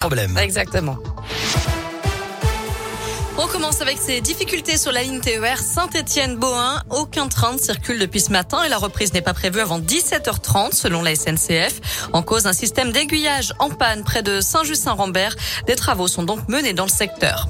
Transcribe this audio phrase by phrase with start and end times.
[0.00, 0.38] problème.
[0.38, 0.96] Exactement.
[3.42, 6.82] On commence avec ces difficultés sur la ligne TER Saint-Étienne-Bohain.
[6.90, 10.74] Aucun train ne circule depuis ce matin et la reprise n'est pas prévue avant 17h30
[10.74, 12.08] selon la SNCF.
[12.12, 15.36] En cause, un système d'aiguillage en panne près de Saint-Just-Saint-Rambert.
[15.66, 17.48] Des travaux sont donc menés dans le secteur.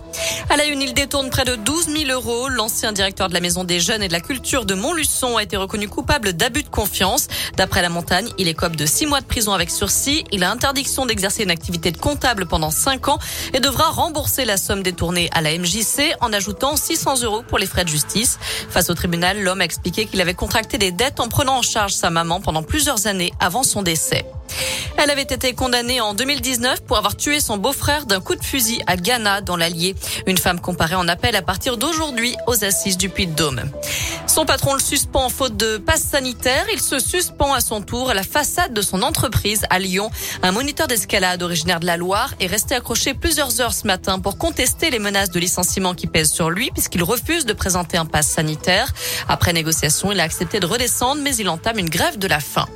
[0.48, 2.48] À la une, il détourne près de 12 000 euros.
[2.48, 5.56] L'ancien directeur de la Maison des Jeunes et de la Culture de Montluçon a été
[5.56, 7.26] reconnu coupable d'abus de confiance.
[7.56, 10.22] D'après la montagne, il est écope de 6 mois de prison avec sursis.
[10.30, 13.18] Il a interdiction d'exercer une activité de comptable pendant 5 ans
[13.54, 15.79] et devra rembourser la somme détournée à la MJ
[16.20, 18.38] en ajoutant 600 euros pour les frais de justice.
[18.68, 21.94] Face au tribunal, l'homme a expliqué qu'il avait contracté des dettes en prenant en charge
[21.94, 24.24] sa maman pendant plusieurs années avant son décès.
[24.96, 28.82] Elle avait été condamnée en 2019 pour avoir tué son beau-frère d'un coup de fusil
[28.86, 29.94] à Ghana dans l'Allier.
[30.26, 33.62] Une femme comparée en appel à partir d'aujourd'hui aux assises du Puy-de-Dôme.
[34.30, 36.64] Son patron le suspend en faute de passe sanitaire.
[36.72, 40.08] Il se suspend à son tour à la façade de son entreprise à Lyon.
[40.44, 44.38] Un moniteur d'escalade originaire de la Loire est resté accroché plusieurs heures ce matin pour
[44.38, 48.28] contester les menaces de licenciement qui pèsent sur lui puisqu'il refuse de présenter un passe
[48.28, 48.92] sanitaire.
[49.26, 52.66] Après négociation, il a accepté de redescendre mais il entame une grève de la faim.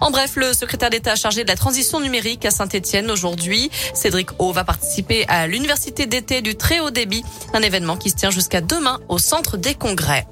[0.00, 4.52] En bref, le secrétaire d'État chargé de la transition numérique à Saint-Etienne aujourd'hui, Cédric O,
[4.52, 7.22] va participer à l'université d'été du très haut débit,
[7.54, 10.26] un événement qui se tient jusqu'à demain au centre des congrès.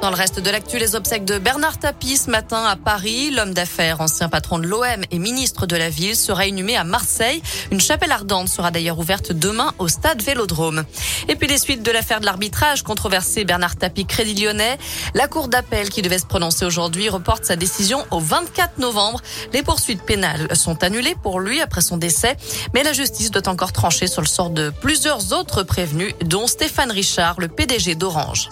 [0.00, 3.32] Dans le reste de l'actu, les obsèques de Bernard Tapie ce matin à Paris.
[3.32, 7.42] L'homme d'affaires, ancien patron de l'OM et ministre de la ville, sera inhumé à Marseille.
[7.72, 10.84] Une chapelle ardente sera d'ailleurs ouverte demain au stade Vélodrome.
[11.26, 14.78] Et puis les suites de l'affaire de l'arbitrage controversé Bernard Tapie Crédit Lyonnais.
[15.14, 19.20] La cour d'appel qui devait se prononcer aujourd'hui reporte sa décision au 24 novembre.
[19.52, 22.36] Les poursuites pénales sont annulées pour lui après son décès,
[22.72, 26.92] mais la justice doit encore trancher sur le sort de plusieurs autres prévenus, dont Stéphane
[26.92, 28.48] Richard, le PDG d'Orange.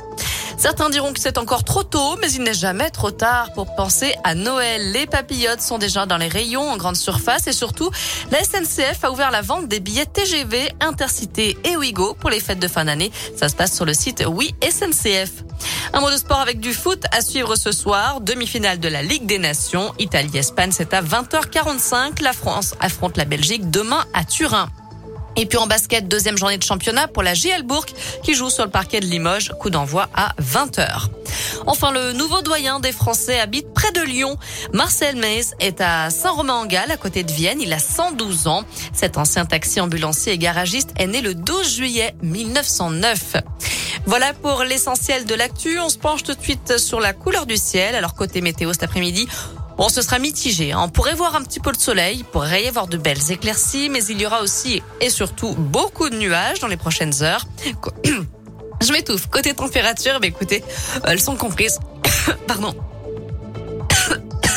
[0.59, 4.15] Certains diront que c'est encore trop tôt, mais il n'est jamais trop tard pour penser
[4.25, 4.91] à Noël.
[4.93, 7.91] Les papillotes sont déjà dans les rayons en grande surface et surtout,
[8.31, 12.59] la SNCF a ouvert la vente des billets TGV, Intercité et Ouigo pour les fêtes
[12.59, 13.13] de fin d'année.
[13.37, 15.45] Ça se passe sur le site Oui SNCF.
[15.93, 18.21] Un mot de sport avec du foot à suivre ce soir.
[18.23, 19.93] Demi-finale de la Ligue des Nations.
[19.99, 22.23] Italie-Espagne, c'est à 20h45.
[22.23, 24.69] La France affronte la Belgique demain à Turin.
[25.39, 27.85] Et puis en basket, deuxième journée de championnat pour la JL Bourg
[28.23, 29.53] qui joue sur le parquet de Limoges.
[29.61, 31.09] Coup d'envoi à 20h.
[31.67, 34.39] Enfin, le nouveau doyen des Français habite près de Lyon.
[34.73, 37.61] Marcel Meis est à Saint-Romain-en-Galles, à côté de Vienne.
[37.61, 38.65] Il a 112 ans.
[38.95, 43.37] Cet ancien taxi ambulancier et garagiste est né le 12 juillet 1909.
[44.07, 45.79] Voilà pour l'essentiel de l'actu.
[45.81, 47.95] On se penche tout de suite sur la couleur du ciel.
[47.95, 49.29] Alors côté météo cet après-midi,
[49.77, 50.73] Bon, ce sera mitigé.
[50.73, 50.81] Hein.
[50.85, 53.91] On pourrait voir un petit peu le soleil, il pourrait y avoir de belles éclaircies,
[53.91, 57.45] mais il y aura aussi et surtout beaucoup de nuages dans les prochaines heures.
[58.83, 59.27] Je m'étouffe.
[59.29, 60.63] Côté température, bah écoutez,
[61.05, 61.79] elles sont comprises.
[62.47, 62.75] Pardon.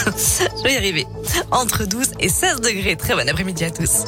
[0.04, 1.06] Je vais y arriver.
[1.52, 2.96] Entre 12 et 16 degrés.
[2.96, 4.06] Très bon après-midi à tous.